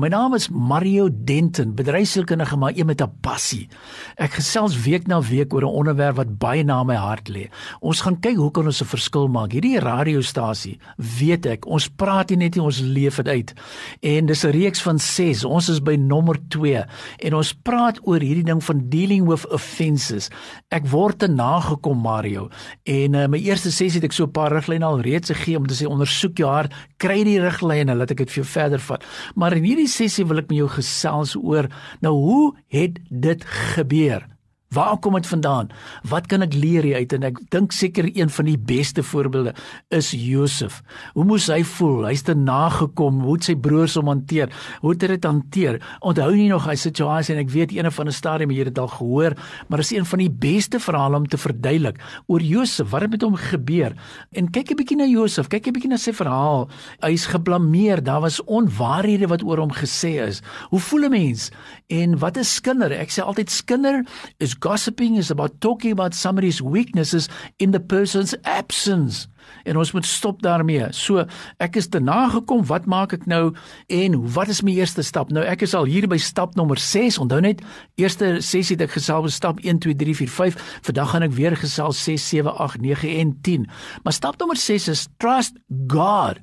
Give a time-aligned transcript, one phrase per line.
[0.00, 3.68] My naam is Mario Denton, bedryfsielkundige maar een met 'n passie.
[4.16, 7.50] Ek gesels week na week oor 'n onderwerp wat baie na my hart lê.
[7.80, 9.52] Ons gaan kyk hoe kan ons 'n verskil maak.
[9.52, 13.54] Hierdie radiostasie, weet ek, ons praat nie net nie, ons leef dit uit.
[14.00, 15.44] En dis 'n reeks van 6.
[15.44, 16.84] Ons is by nommer 2
[17.18, 20.30] en ons praat oor hierdie ding van dealing with offenses.
[20.68, 22.48] Ek word te nagekom, Mario.
[22.84, 25.66] En uh, my eerste sessie het ek so 'n paar riglyne al reeds gegee om
[25.66, 29.04] te sê ondersoek jou hart, kry die riglyne, laat ek dit vir jou verder vat.
[29.34, 31.68] Maar in hierdie sessie wil ek met jou gesels oor
[32.04, 34.26] nou hoe het dit gebeur?
[34.70, 35.72] Waar kom dit vandaan?
[36.06, 37.10] Wat kan ek leer hieruit?
[37.16, 39.50] En ek dink seker een van die beste voorbeelde
[39.90, 40.76] is Josef.
[41.16, 42.04] Hoe moes hy voel?
[42.06, 44.54] Hy's te nagekom, hoe het sy broers hom hanteer?
[44.78, 45.80] Hoe het hy dit hanteer?
[46.06, 48.92] Onthou nie nog hy situasie en ek weet een van 'n stadium hier het al
[48.94, 49.34] gehoor,
[49.66, 51.98] maar is een van die beste verhale om te verduidelik
[52.28, 52.90] oor Josef.
[52.90, 53.92] Wat het met hom gebeur?
[54.30, 56.70] En kyk 'n bietjie na Josef, kyk 'n bietjie na sy verhaal.
[57.00, 60.42] Hy's geblameer, daar was onwaarhede wat oor hom gesê is.
[60.70, 61.50] Hoe voel 'n mens?
[61.88, 62.92] En wat is skinder?
[62.92, 64.06] Ek sê altyd skinder
[64.38, 69.28] is gossiping is about talking about somebody's weaknesses in the person's absence.
[69.64, 70.86] En ons moet stop daarmee.
[70.96, 71.24] So,
[71.62, 73.52] ek is te nagekom, wat maak ek nou
[73.92, 75.32] en wat is my eerste stap?
[75.34, 77.18] Nou ek is al hier by stap nommer 6.
[77.22, 77.62] Onthou net,
[78.00, 80.60] eerste sessie het ek gesels oor stap 1 2 3 4 5.
[80.90, 83.66] Vandag gaan ek weer gesels 6 7 8 9 en 10.
[84.04, 85.58] Maar stap nommer 6 is trust
[85.90, 86.40] God.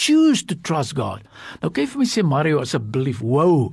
[0.00, 1.24] Choose to trust God.
[1.60, 3.24] Nou kyk vir my sê Mario asseblief.
[3.24, 3.72] Wow.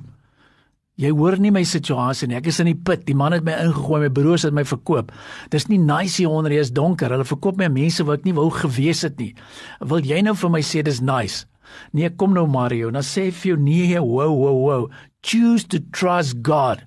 [0.98, 2.34] Jy hoor nie my situasie nie.
[2.40, 3.04] Ek is in die put.
[3.06, 5.12] Die man het my ingegooi, my broers het my verkoop.
[5.52, 7.14] Dis nie nice hier onder, dis donker.
[7.14, 9.30] Hulle verkoop my mense wat ek nie wou gewees het nie.
[9.78, 11.46] Wil jy nou vir my sê dis nice?
[11.94, 12.90] Nee, kom nou Mario.
[12.90, 14.88] Nou sê vir jou nee, wow, wow, wow.
[15.22, 16.82] Choose to trust God.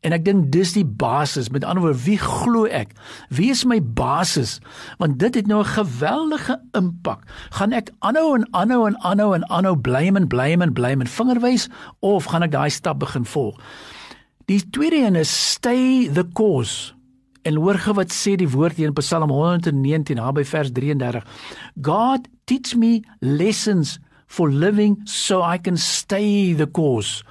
[0.00, 1.50] En ek dink dis die basis.
[1.50, 2.94] Met ander woorde, wie glo ek?
[3.28, 4.58] Wie is my basis?
[4.98, 7.22] Want dit het nou 'n geweldige impak.
[7.50, 11.10] Gaan ek aanhou en aanhou en aanhou en aanhou blame en blame en blame en
[11.10, 11.68] vingerwys
[12.00, 13.60] of gaan ek daai stap begin volg?
[14.46, 16.92] Die tweede een is stay the course.
[17.42, 21.24] En hoor gou wat sê die woord hier in Psalm 119 naby vers 33.
[21.82, 23.98] God teach me lessons
[24.32, 27.22] for living so I can stay the course.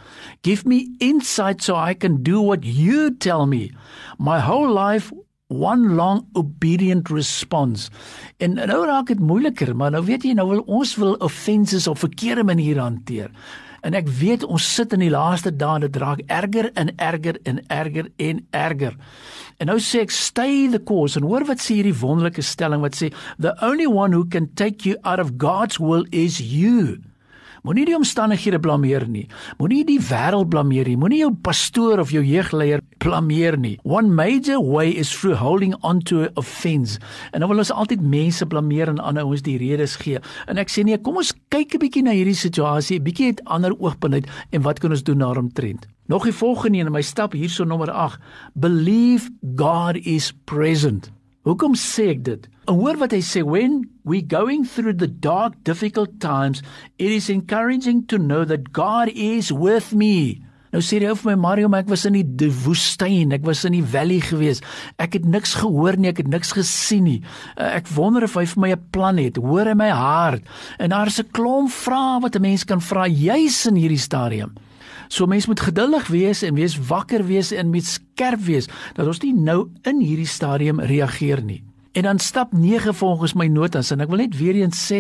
[0.44, 3.72] Give me insight so I can do what you tell me.
[4.20, 5.12] My whole life
[5.52, 7.90] one long obedient response.
[8.38, 12.00] En nou raak dit moeiliker, maar nou weet jy nou wil ons wil offenses op
[12.00, 13.34] verkeerde maniere hanteer.
[13.82, 17.62] En ek weet ons sit in die laaste dae dit raak erger en erger en
[17.74, 18.98] erger en erger.
[19.58, 22.98] En nou sê ek stay the course en hoor wat sê hierdie wonderlike stelling wat
[22.98, 23.10] sê
[23.42, 27.02] the only one who can take you out of God's will is you.
[27.66, 29.28] Moenie die omstandighede blameer nie.
[29.60, 30.98] Moenie die wêreld blameer nie.
[30.98, 33.78] Moenie jou pastoor of jou jeugleier blameer nie.
[33.84, 37.00] One major way is through holding on to offense.
[37.32, 40.22] En dan wil ons altyd mense blameer en ander ons die redes gee.
[40.52, 43.42] En ek sê nee, kom ons kyk 'n bietjie na hierdie situasie, 'n bietjie uit
[43.46, 45.88] ander oogpunt en wat kan ons doen daaromtrent?
[46.08, 48.20] Nog die volgende een in my stap hierso nommer 8.
[48.54, 51.12] Believe God is present.
[51.42, 52.50] Hoekom sê ek dit?
[52.68, 56.62] En hoor wat hy sê, when we going through the dark difficult times,
[56.98, 60.44] it is encouraging to know that God is with me.
[60.72, 63.76] Nou sê hy vir my Mario, maar ek was in die woestyn, ek was in
[63.76, 64.62] die valley gewees.
[65.02, 67.20] Ek het niks gehoor nie, ek het niks gesien nie.
[67.58, 69.36] Uh, ek wonder of hy vir my 'n plan het.
[69.36, 70.44] Hoor in my hart.
[70.80, 74.56] En daar is 'n klomp vrae wat 'n mens kan vra juis in hierdie stadium.
[75.10, 79.20] So mense moet geduldig wees en wees wakker wees en met skerp wees dat ons
[79.20, 81.64] nie nou in hierdie stadium reageer nie.
[81.92, 85.00] En dan stap 9 volgens my notas en ek wil net weer eens sê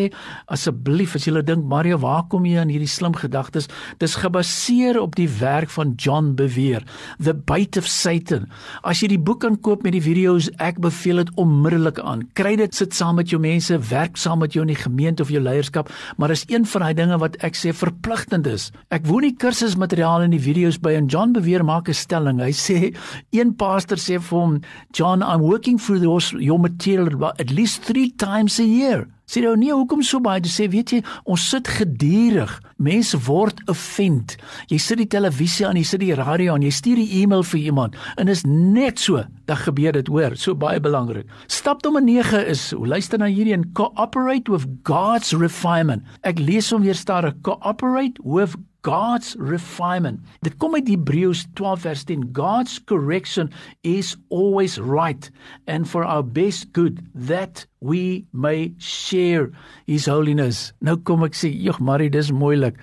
[0.51, 3.69] asseblief as jy dink Mario waar kom jy aan hierdie slim gedagtes?
[4.03, 6.83] Dis gebaseer op die werk van John Bevere
[7.23, 8.49] The Bite of Satan.
[8.83, 12.25] As jy die boek kan koop met die video's ek beveel dit onmiddellik aan.
[12.35, 15.31] Kry dit sit saam met jou mense werk saam met jou in die gemeente of
[15.31, 15.87] jou leierskap
[16.19, 18.67] maar is een van daai dinge wat ek sê verpligtend is.
[18.91, 22.43] Ek woon die kursusmateriaal in die video's by en John Bevere maak 'n stelling.
[22.43, 22.91] Hy sê
[23.31, 24.59] een pastor sê vir hom
[24.91, 29.07] John I'm working through the, your material at least 3 times a year.
[29.29, 30.99] Sê nou nie hoekom so baie sê weet jy
[31.29, 32.51] ons sit gedurig.
[32.81, 34.35] Mense word offend.
[34.67, 37.59] Jy sit die televisie aan, jy sit die radio aan, jy stuur 'n e-mail vir
[37.59, 40.35] iemand en is net so dat gebeur dit hoor.
[40.35, 41.25] So baie belangrik.
[41.47, 46.03] Stap nommer 9 is luister na hierdie en cooperate with God's refinement.
[46.23, 47.35] Ek lees hom weer stadig.
[47.41, 50.19] Cooperate with God's refinement.
[50.41, 52.29] Dit kom uit Hebreërs 12 vers 10.
[52.33, 53.51] God's correction
[53.81, 55.29] is always right
[55.67, 59.49] and for our best good that we may share
[59.89, 60.69] his holiness.
[60.85, 62.75] Nou kom ek sê, "Jog, Marie, dis moeilik.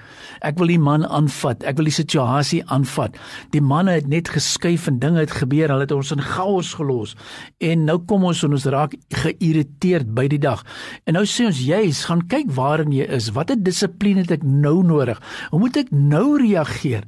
[0.42, 1.62] Ek wil die man aanvat.
[1.62, 3.16] Ek wil die situasie aanvat.
[3.50, 5.68] Die manne het net geskuif en dinge het gebeur.
[5.68, 7.14] Hulle het ons in chaos gelos.
[7.60, 10.64] En nou kom ons en ons raak geïrriteerd by die dag.
[11.06, 13.30] En nou sê ons, "Jy's gaan kyk waarin jy is.
[13.30, 15.20] Watter dissipline het ek nou nodig?
[15.50, 17.04] Hoe moet ek nou reageer?"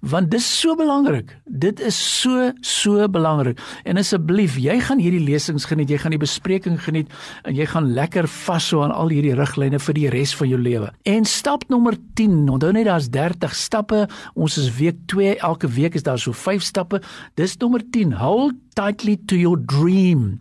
[0.00, 1.36] Want dis so belangrik.
[1.44, 3.60] Dit is so so belangrik.
[3.84, 7.10] En asseblief, jy gaan hierdie lesings geniet, jy gaan die bespreking geniet
[7.42, 10.90] en jy gaan lekker vashou aan al hierdie riglyne vir die res van jou lewe.
[11.08, 14.04] En stap nommer 10, onthou net daar's 30 stappe.
[14.34, 17.02] Ons is week 2, elke week is daar so 5 stappe.
[17.34, 18.12] Dis nommer 10.
[18.20, 20.40] Hold tightly to your dream.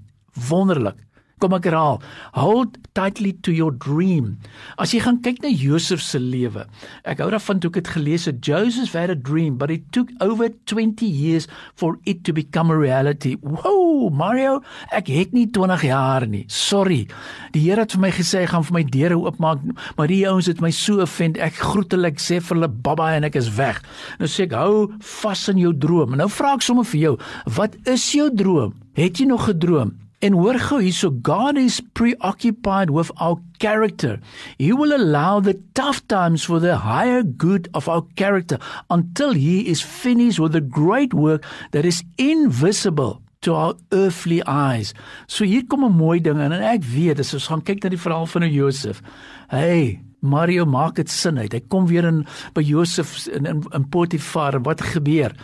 [0.49, 0.97] Wonderlik.
[1.41, 1.97] Kom ek herhaal.
[2.37, 4.37] Hold tightly to your dream.
[4.77, 6.65] As jy gaan kyk na Josef se lewe.
[7.09, 8.39] Ek hou daarvan toe ek dit gelees het.
[8.45, 12.77] Joseph had a dream, but it took over 20 years for it to become a
[12.77, 13.35] reality.
[13.41, 14.61] Wow, Mario,
[14.93, 16.45] ek het nie 20 jaar nie.
[16.53, 17.07] Sorry.
[17.55, 19.63] Die Here het vir my gesê hy gaan vir my deure oopmaak,
[19.97, 21.39] maar die ouens het my so offend.
[21.41, 23.81] Ek groet hulle, ek sê vir hulle baba en ek is weg.
[24.21, 26.17] Nou sê ek hou vas in jou droom.
[26.19, 27.17] Nou vra ek sommer vir jou,
[27.57, 28.77] wat is jou droom?
[28.99, 29.95] Het jy nog gedroom?
[30.23, 34.21] En hoor gou hierso God is preoccupied with our character.
[34.57, 38.57] He will allow the tough times for the higher good of our character
[38.89, 44.93] until he is finished with the great work that is invisible to our earthly eyes.
[45.27, 47.89] So hier kom 'n mooi ding in en ek weet as ons gaan kyk na
[47.89, 49.01] die verhaal van Josef.
[49.49, 51.51] Hey, Mario maak dit sin uit.
[51.51, 52.25] Hy kom weer in
[52.55, 55.35] by Josef in in, in Potifar en wat gebeur?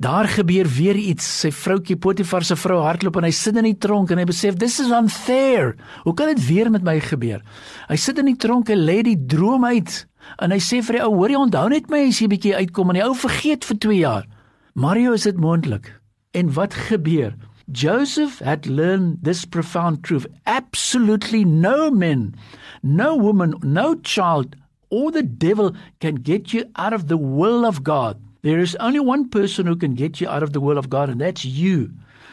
[0.00, 1.26] Daar gebeur weer iets.
[1.42, 4.56] Sy vroutjie Potifar se vrou hardloop en hy sit in die tronk en hy besef
[4.56, 5.74] this is unfair.
[6.06, 7.42] Hoe kan dit weer met my gebeur?
[7.90, 9.98] Hy sit in die tronk en lê die droom uit.
[10.40, 12.94] En hy sê vir die ou, hoor jy onthou net my as jy bietjie uitkom
[12.94, 14.24] en die ou vergeet vir 2 jaar.
[14.72, 15.92] Mario is dit moontlik.
[16.32, 17.36] En wat gebeur?
[17.68, 20.24] Joseph had learned this profound truth.
[20.48, 22.32] Absolutely no man,
[22.80, 24.56] no woman, no child
[24.88, 28.16] or the devil can get you out of the will of God.
[28.42, 31.10] There is only one person who can get you out of the will of God
[31.10, 31.90] and that's you.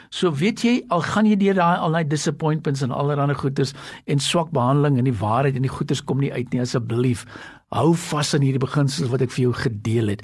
[0.09, 3.74] So weet jy al gaan jy deur daai al daai disappointments en allerlei goeters
[4.07, 7.25] en swak behandeling en die waarheid en die goeters kom nie uit nie asseblief
[7.75, 10.21] hou vas aan hierdie beginsels wat ek vir jou gedeel het.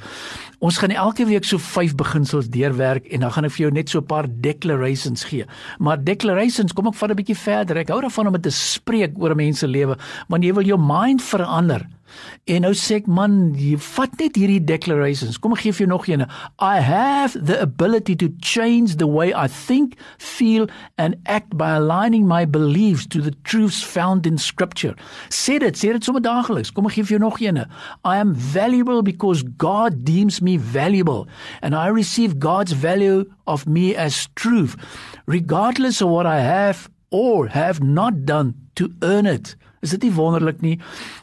[0.63, 3.89] Ons gaan elke week so 5 beginsels deurwerk en dan gaan ek vir jou net
[3.89, 5.45] so 'n paar declarations gee.
[5.79, 7.77] Maar declarations kom ek van 'n bietjie verder.
[7.77, 9.97] Ek hou daarvan om dit te spreek oor mense lewe,
[10.29, 11.87] want jy wil jou mind verander.
[12.45, 15.39] En nou sê ek man, jy vat net hierdie declarations.
[15.41, 16.25] Kom ek gee vir jou nog een.
[16.59, 20.67] I have the ability to change the way I think, feel
[20.97, 24.95] and act by aligning my beliefs to the truths found in scripture.
[25.29, 26.73] Sê dit, sê dit sommer daagliks.
[26.73, 27.57] Kom ek gee vir jou nog een.
[28.03, 31.27] I am valuable because God deems me valuable
[31.59, 34.75] and I receive God's value of me as truth
[35.25, 39.55] regardless of what I have or have not done to earn it.
[39.83, 40.79] Is dit nie wonderlik nie?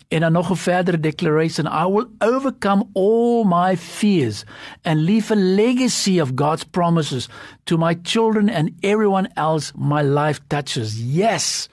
[0.09, 4.45] En dan nog 'n verdere declaration, I will overcome all my fears
[4.83, 7.29] and leave a legacy of God's promises
[7.65, 11.01] to my children and everyone else my life touches.
[11.03, 11.69] Yes.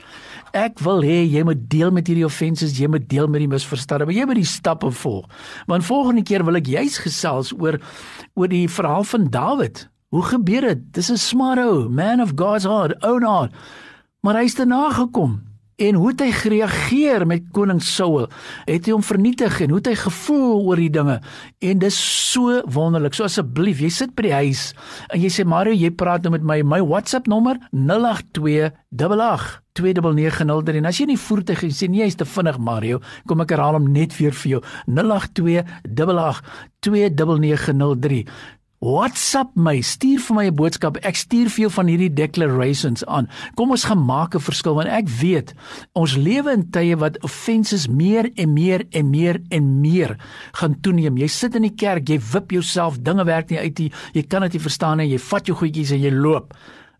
[0.56, 4.06] Ek wil hê jy moet deel met hierdie offenses, jy moet deel met die misverstande,
[4.08, 5.28] maar jy moet die stappe volg.
[5.68, 7.80] Want volgende keer wil ek juis gesels oor
[8.36, 9.88] oor die verhaal van Dawid.
[10.14, 10.94] Hoe gebeur dit?
[10.94, 13.52] Dis 'n smart ou, man of God's heart, own heart.
[14.22, 15.48] Maar hy's te nagekom.
[15.78, 18.26] En hoe het hy gereageer met koning Saul?
[18.66, 21.20] Het hy hom vernietig en hoe het hy gevoel oor die dinge?
[21.62, 22.00] En dis
[22.32, 23.14] so wonderlik.
[23.14, 24.74] So asseblief, jy sit by die huis
[25.14, 26.64] en jy sê Mario, jy praat nou met my.
[26.66, 32.26] My WhatsApp nommer 082 88 2990 en as jy nie voertuig sê nee jy's te
[32.26, 36.42] vinnig Mario kom ek herhaal hom net weer vir jou 082 88
[36.88, 38.26] 2903
[38.78, 40.98] WhatsApp my, stuur vir my 'n boodskap.
[41.02, 43.28] Ek stuur vir jou van hierdie declarations aan.
[43.56, 45.54] Kom ons gaan maak 'n verskil want ek weet
[45.96, 50.16] ons lewe in tye wat offenses meer en meer en meer en meer
[50.54, 51.18] gaan toeneem.
[51.18, 53.92] Jy sit in die kerk, jy wip jouself, dinge werk nie uit nie.
[54.14, 55.10] Jy kan dit nie verstaan nie.
[55.10, 56.54] Jy vat jou goedjies en jy loop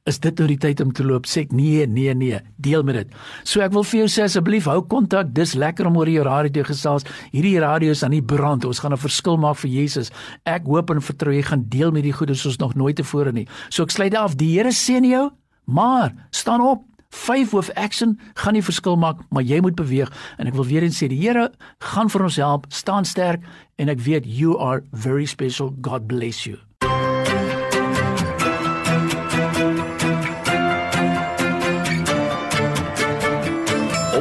[0.08, 1.28] is dit nou die tyd om te loop?
[1.28, 3.16] Sê ek nee, nee, nee, deel met dit.
[3.48, 5.34] So ek wil vir jou sê asseblief hou kontak.
[5.36, 7.08] Dis lekker om oor die radio te gesels.
[7.34, 8.66] Hierdie radio is aan die brand.
[8.66, 10.12] Ons gaan 'n verskil maak vir Jesus.
[10.46, 13.48] Ek hoop en vertrou jy gaan deel met die goeie soos nog nooit tevore nie.
[13.70, 14.36] So ek sluit af.
[14.36, 15.32] Die Here seën jou,
[15.66, 16.84] maar staan op.
[17.10, 20.84] Five with action gaan nie verskil maak, maar jy moet beweeg en ek wil weer
[20.84, 22.66] eens sê die Here gaan vir ons help.
[22.70, 23.42] Staan sterk
[23.78, 25.74] en ek weet you are very special.
[25.82, 26.67] God bless you.